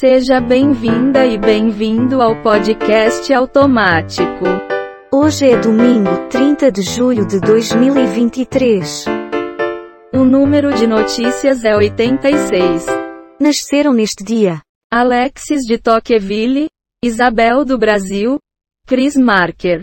[0.00, 4.46] Seja bem-vinda e bem-vindo ao podcast automático.
[5.12, 9.04] Hoje é domingo, 30 de julho de 2023.
[10.14, 12.86] O número de notícias é 86.
[13.38, 16.70] Nasceram neste dia Alexis de Tocqueville,
[17.04, 18.38] Isabel do Brasil,
[18.86, 19.82] Chris Marker.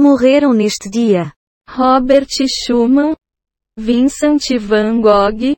[0.00, 1.30] Morreram neste dia
[1.68, 3.14] Robert Schumann,
[3.78, 5.54] Vincent van Gogh,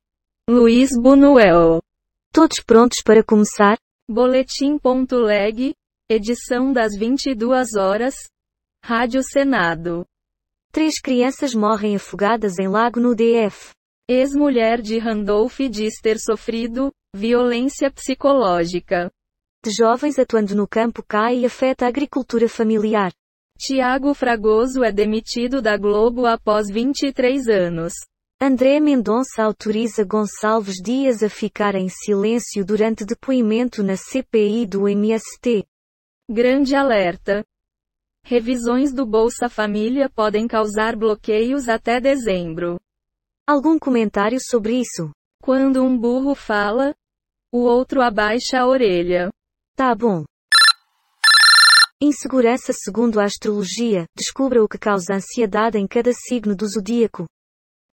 [0.49, 1.81] Luiz Buñuel.
[2.33, 3.79] Todos prontos para começar?
[4.13, 5.73] Boletim.leg,
[6.11, 8.17] edição das 22 horas.
[8.85, 10.05] Rádio Senado.
[10.73, 13.71] Três crianças morrem afogadas em lago no DF.
[14.09, 19.13] Ex-mulher de Randolph diz ter sofrido violência psicológica.
[19.65, 23.13] De jovens atuando no campo cai e afeta a agricultura familiar.
[23.61, 27.93] Tiago Fragoso é demitido da Globo após 23 anos.
[28.43, 35.63] André Mendonça autoriza Gonçalves Dias a ficar em silêncio durante depoimento na CPI do MST.
[36.27, 37.45] Grande alerta.
[38.25, 42.81] Revisões do Bolsa Família podem causar bloqueios até dezembro.
[43.47, 45.11] Algum comentário sobre isso?
[45.43, 46.95] Quando um burro fala,
[47.53, 49.29] o outro abaixa a orelha.
[49.77, 50.25] Tá bom.
[52.01, 57.27] Insegurança segundo a astrologia, descubra o que causa ansiedade em cada signo do zodíaco.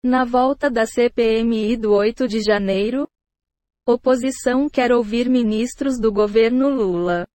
[0.03, 3.07] Na volta da CPMI do 8 de janeiro,
[3.85, 7.27] oposição quer ouvir ministros do governo Lula.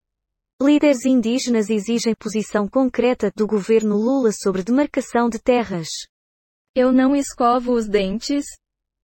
[0.63, 5.89] Líderes indígenas exigem posição concreta do governo Lula sobre demarcação de terras.
[6.73, 8.45] Eu não escovo os dentes.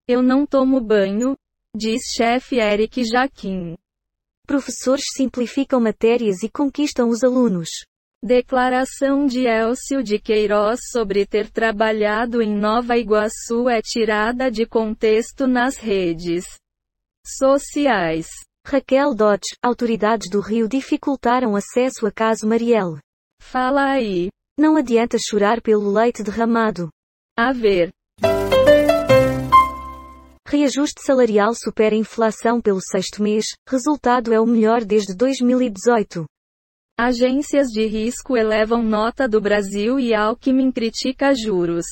[0.07, 1.35] Eu não tomo banho,
[1.75, 3.77] diz chefe Eric Jaquim.
[4.47, 7.69] Professores simplificam matérias e conquistam os alunos.
[8.21, 15.47] Declaração de Elcio de Queiroz sobre ter trabalhado em Nova Iguaçu é tirada de contexto
[15.47, 16.43] nas redes
[17.25, 18.27] sociais.
[18.67, 22.99] Raquel Dodge, autoridades do Rio dificultaram acesso a caso Marielle.
[23.41, 24.29] Fala aí.
[24.59, 26.89] Não adianta chorar pelo leite derramado.
[27.37, 27.89] A ver.
[30.45, 36.25] Reajuste salarial supera inflação pelo sexto mês, resultado é o melhor desde 2018.
[37.01, 41.85] Agências de risco elevam nota do Brasil e Alckmin critica juros.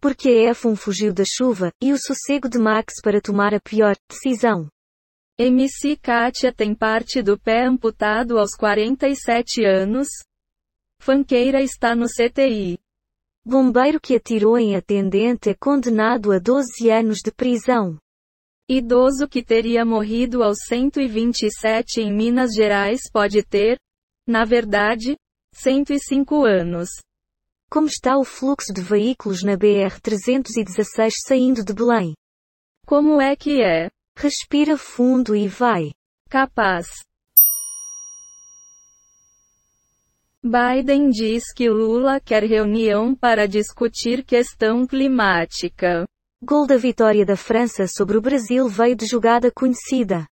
[0.00, 4.68] Porque F1 fugiu da chuva, e o sossego de Max para tomar a pior decisão.
[5.36, 10.06] MC Kátia tem parte do pé amputado aos 47 anos.
[11.00, 12.78] Fanqueira está no CTI.
[13.44, 17.98] Bombeiro que atirou em atendente é condenado a 12 anos de prisão.
[18.68, 23.76] Idoso que teria morrido aos 127 em Minas Gerais pode ter,
[24.26, 25.16] na verdade,
[25.54, 26.88] 105 anos.
[27.70, 32.14] Como está o fluxo de veículos na BR-316 saindo de Belém?
[32.86, 33.88] Como é que é?
[34.16, 35.92] Respira fundo e vai.
[36.28, 36.86] Capaz.
[40.44, 46.04] Biden diz que Lula quer reunião para discutir questão climática.
[46.42, 50.26] Gol da vitória da França sobre o Brasil veio de jogada conhecida.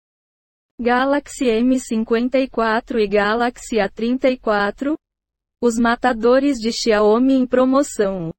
[0.80, 4.94] Galaxy M54 e Galaxy A34.
[5.60, 8.32] Os matadores de Xiaomi em promoção.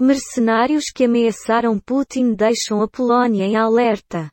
[0.00, 4.28] Mercenários que ameaçaram Putin deixam a Polônia em alerta.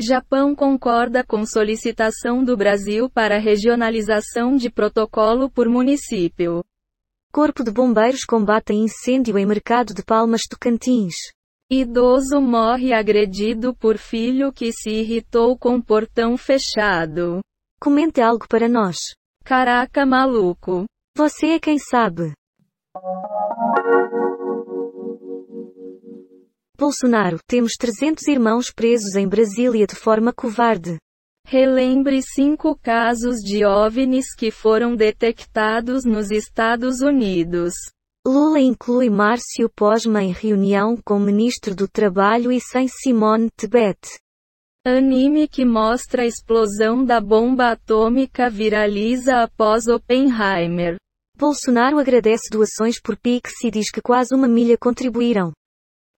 [0.00, 6.64] Japão concorda com solicitação do Brasil para regionalização de protocolo por município.
[7.30, 11.14] Corpo de Bombeiros combate incêndio em mercado de Palmas Tocantins.
[11.72, 17.40] Idoso morre agredido por filho que se irritou com portão fechado.
[17.80, 18.96] Comente algo para nós.
[19.44, 20.84] Caraca maluco.
[21.16, 22.32] Você é quem sabe.
[26.76, 30.98] Bolsonaro, temos 300 irmãos presos em Brasília de forma covarde.
[31.46, 37.74] Relembre cinco casos de OVNIs que foram detectados nos Estados Unidos.
[38.26, 43.98] Lula inclui Márcio Posma em reunião com ministro do Trabalho e sem Simone Tebet.
[44.86, 50.96] Anime que mostra a explosão da bomba atômica viraliza após Oppenheimer.
[51.34, 55.50] Bolsonaro agradece doações por Pix e diz que quase uma milha contribuíram.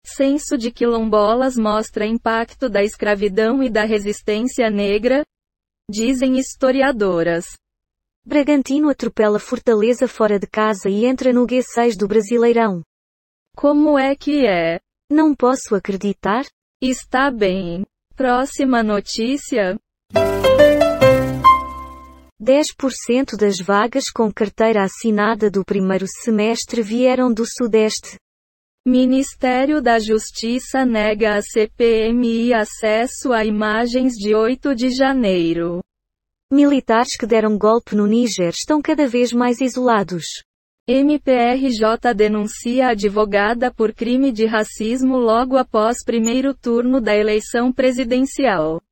[0.05, 5.23] Censo de quilombolas mostra impacto da escravidão e da resistência negra,
[5.89, 7.45] dizem historiadoras.
[8.25, 12.81] Bragantino atropela Fortaleza fora de casa e entra no G6 do Brasileirão.
[13.57, 14.79] Como é que é?
[15.11, 16.47] Não posso acreditar?
[16.81, 17.85] Está bem.
[18.15, 19.77] Próxima notícia.
[22.41, 28.19] 10% das vagas com carteira assinada do primeiro semestre vieram do Sudeste.
[28.87, 35.81] Ministério da Justiça nega a CPMI acesso a imagens de 8 de janeiro.
[36.53, 40.45] Militares que deram golpe no Níger estão cada vez mais isolados.
[40.87, 48.83] MPRJ denuncia advogada por crime de racismo logo após primeiro turno da eleição presidencial.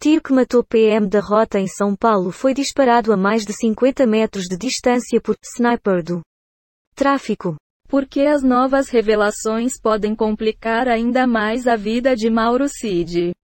[0.00, 4.06] Tiro que matou PM da rota em São Paulo foi disparado a mais de 50
[4.06, 6.22] metros de distância por sniper do
[6.94, 7.54] tráfico.
[7.86, 13.34] Porque as novas revelações podem complicar ainda mais a vida de Mauro Cid.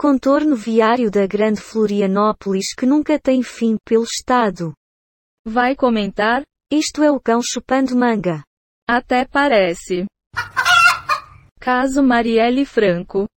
[0.00, 4.72] Contorno viário da Grande Florianópolis que nunca tem fim pelo Estado.
[5.44, 6.42] Vai comentar?
[6.72, 8.42] Isto é o cão chupando manga.
[8.88, 10.06] Até parece.
[11.60, 13.28] Caso Marielle Franco.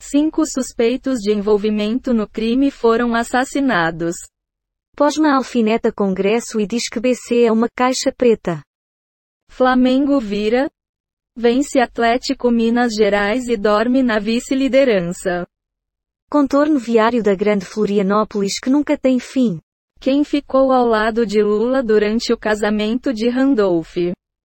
[0.00, 4.16] Cinco suspeitos de envolvimento no crime foram assassinados.
[4.96, 8.62] Posma alfineta Congresso e diz que BC é uma caixa preta.
[9.50, 10.70] Flamengo vira.
[11.36, 15.46] Vence Atlético Minas Gerais e dorme na vice-liderança.
[16.32, 19.60] Contorno viário da Grande Florianópolis que nunca tem fim.
[20.00, 23.98] Quem ficou ao lado de Lula durante o casamento de Randolph?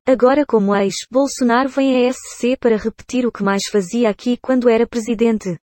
[0.05, 4.67] Agora como ex, Bolsonaro vem a SC para repetir o que mais fazia aqui quando
[4.67, 5.57] era presidente.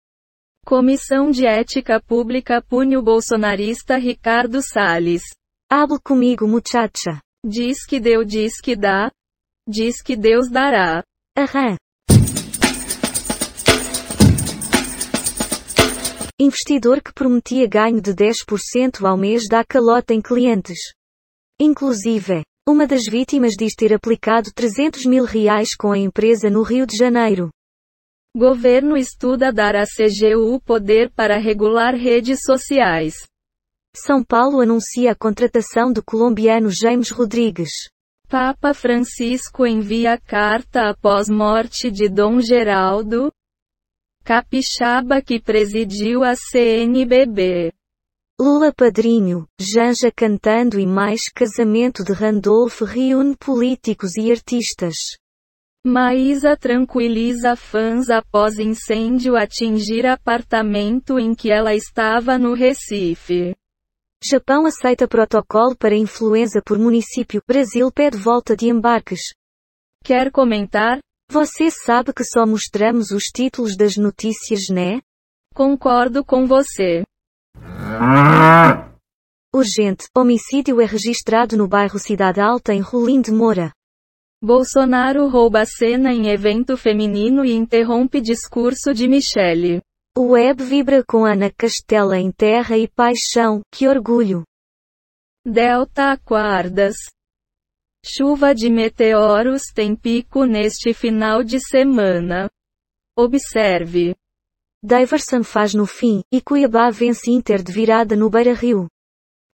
[0.64, 5.24] Comissão de Ética Pública pune o bolsonarista Ricardo Salles.
[5.70, 7.20] Hable comigo muchacha.
[7.44, 9.10] Diz que deu diz que dá.
[9.68, 11.04] Diz que Deus dará.
[11.36, 11.76] Aham.
[16.40, 20.80] Investidor que prometia ganho de 10% ao mês dá calota em clientes.
[21.60, 26.88] Inclusive, uma das vítimas diz ter aplicado 300 mil reais com a empresa no Rio
[26.88, 27.50] de Janeiro.
[28.36, 33.14] Governo estuda dar à CGU poder para regular redes sociais.
[33.96, 37.70] São Paulo anuncia a contratação do colombiano James Rodrigues.
[38.28, 43.30] Papa Francisco envia carta após morte de Dom Geraldo,
[44.24, 47.70] capixaba que presidiu a CNBB.
[48.40, 54.96] Lula padrinho, Janja cantando e mais casamento de Randolph reúne políticos e artistas.
[55.86, 63.54] Maísa tranquiliza fãs após incêndio atingir apartamento em que ela estava no Recife.
[64.22, 67.42] Japão aceita protocolo para influenza por município.
[67.46, 69.20] Brasil pede volta de embarques.
[70.02, 70.98] Quer comentar?
[71.30, 75.00] Você sabe que só mostramos os títulos das notícias, né?
[75.54, 77.04] Concordo com você.
[79.54, 83.72] Urgente: homicídio é registrado no bairro Cidade Alta em Rolim de Moura.
[84.42, 89.80] Bolsonaro rouba cena em evento feminino e interrompe discurso de Michele.
[90.16, 94.44] O web vibra com Ana Castela em terra e paixão, que orgulho.
[95.46, 96.94] Delta Aquardas.
[98.06, 102.50] Chuva de meteoros tem pico neste final de semana.
[103.16, 104.14] Observe.
[104.82, 108.88] Daverson faz no fim, e Cuiabá vence Inter de virada no Beira-Rio.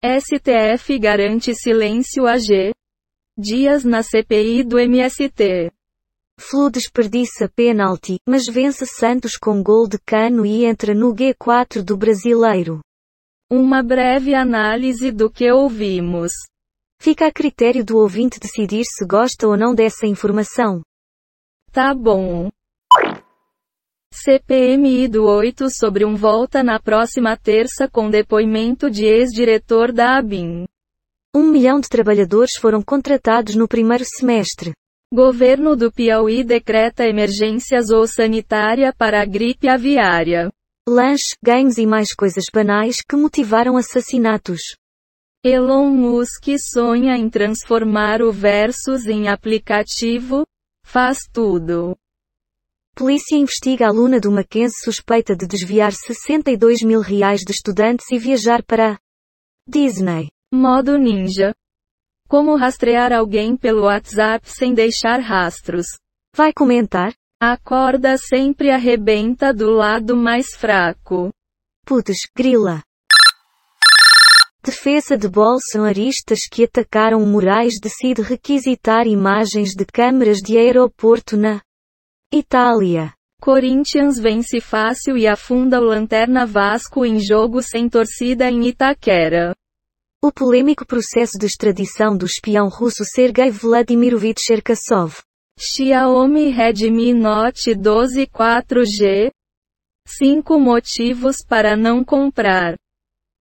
[0.03, 2.73] STF garante silêncio AG.
[3.37, 5.71] Dias na CPI do MST.
[6.39, 11.95] Flu desperdiça pênalti, mas vence Santos com gol de cano e entra no G4 do
[11.95, 12.79] brasileiro.
[13.47, 16.31] Uma breve análise do que ouvimos.
[17.01, 20.81] Fica a critério do ouvinte decidir se gosta ou não dessa informação.
[21.71, 22.49] Tá bom.
[24.13, 30.65] CPMI do 8 sobre um volta na próxima terça com depoimento de ex-diretor da ABIN.
[31.33, 34.73] Um milhão de trabalhadores foram contratados no primeiro semestre.
[35.13, 40.49] Governo do Piauí decreta emergência sanitária para a gripe aviária.
[40.87, 44.79] Lanche, games e mais coisas banais que motivaram assassinatos.
[45.41, 50.45] Elon Musk sonha em transformar o Versus em aplicativo?
[50.83, 51.95] Faz tudo.
[52.93, 58.19] Polícia investiga a aluna do Mackenzie suspeita de desviar 62 mil reais de estudantes e
[58.19, 58.99] viajar para
[59.65, 60.27] Disney.
[60.53, 61.55] Modo ninja.
[62.27, 65.85] Como rastrear alguém pelo WhatsApp sem deixar rastros.
[66.35, 67.13] Vai comentar?
[67.41, 71.29] A corda sempre arrebenta do lado mais fraco.
[71.85, 72.83] Putz, grila.
[74.61, 81.61] Defesa de bolsonaristas que atacaram Moraes decide requisitar imagens de câmeras de aeroporto na
[82.31, 83.13] Itália.
[83.42, 89.56] Corinthians vence fácil e afunda o Lanterna Vasco em jogo sem torcida em Itaquera.
[90.21, 95.21] O polêmico processo de extradição do espião russo Sergei Vladimirovich Cherkasov.
[95.57, 99.31] Xiaomi Redmi Note 12 4G.
[100.06, 102.75] 5 motivos para não comprar.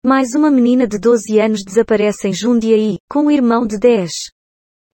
[0.08, 4.12] Mais uma menina de 12 anos desaparece em Jundiaí, com o irmão de 10.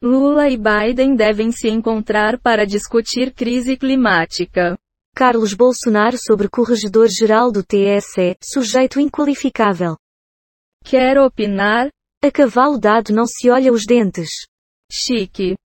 [0.03, 4.77] Lula e Biden devem se encontrar para discutir crise climática.
[5.15, 9.97] Carlos Bolsonaro sobre corregedor-geral do TSE, sujeito inqualificável.
[10.83, 11.89] Quer opinar?
[12.23, 14.29] A cavalo dado não se olha os dentes.
[14.91, 15.55] Chique.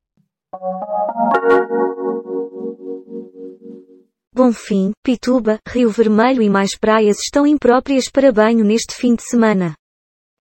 [4.34, 9.76] Bonfim, Pituba, Rio Vermelho e mais praias estão impróprias para banho neste fim de semana.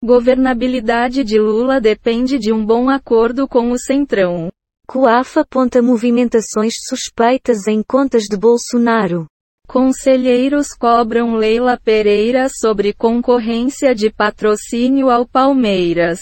[0.04, 4.50] Governabilidade de Lula depende de um bom acordo com o Centrão.
[4.88, 9.28] Coafa aponta movimentações suspeitas em contas de Bolsonaro.
[9.68, 16.20] Conselheiros cobram Leila Pereira sobre concorrência de patrocínio ao Palmeiras.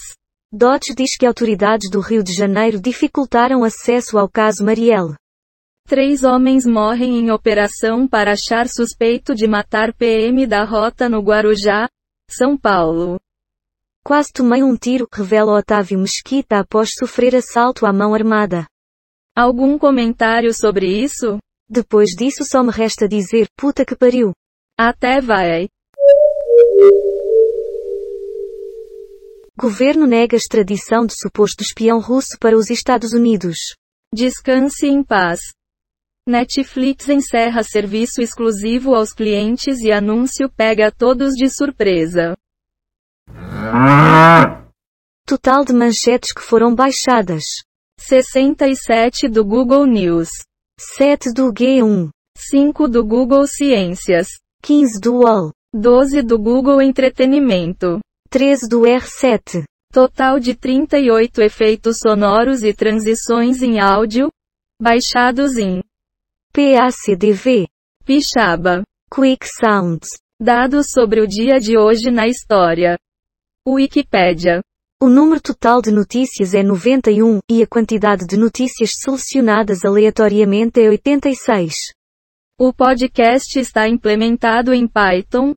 [0.52, 5.14] Dodge diz que autoridades do Rio de Janeiro dificultaram acesso ao caso Marielle.
[5.86, 11.88] Três homens morrem em operação para achar suspeito de matar PM da rota no Guarujá,
[12.30, 13.20] São Paulo.
[14.04, 18.66] Quase tomei um tiro, revela Otávio Mesquita após sofrer assalto à mão armada.
[19.36, 21.38] Algum comentário sobre isso?
[21.68, 24.32] Depois disso só me resta dizer, puta que pariu.
[24.78, 25.68] Até vai.
[29.56, 33.58] Governo nega extradição de suposto espião russo para os Estados Unidos.
[34.12, 35.40] Descanse em paz.
[36.28, 42.36] Netflix encerra serviço exclusivo aos clientes e anúncio pega todos de surpresa.
[45.26, 47.44] Total de manchetes que foram baixadas.
[47.98, 50.28] 67 do Google News.
[50.96, 52.10] 7 do G1.
[52.38, 54.28] 5 do Google Ciências.
[54.62, 55.50] 15 do UOL.
[55.74, 57.98] 12 do Google Entretenimento.
[58.30, 59.64] 13 do R7.
[59.92, 64.30] Total de 38 efeitos sonoros e transições em áudio,
[64.80, 65.82] baixados em
[66.54, 67.66] PACDV.
[68.04, 68.82] Pixaba.
[69.10, 70.06] Quick Sounds.
[70.38, 72.98] Dados sobre o dia de hoje na história.
[73.66, 74.60] Wikipédia.
[75.00, 80.90] O número total de notícias é 91, e a quantidade de notícias selecionadas aleatoriamente é
[80.90, 81.94] 86.
[82.60, 85.54] O podcast está implementado em Python,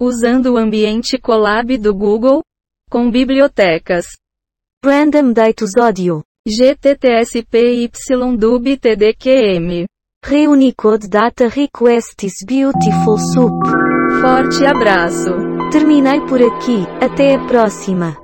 [0.00, 2.42] usando o ambiente Colab do Google,
[2.90, 4.06] com bibliotecas
[4.82, 6.24] Random Datus Audio.
[6.48, 7.86] GTTSPYDUB
[8.78, 9.86] TDQM.
[10.24, 13.60] Reunicode Data Requests Beautiful Soup.
[14.20, 15.30] Forte abraço.
[15.72, 18.21] Terminei por aqui, até a próxima.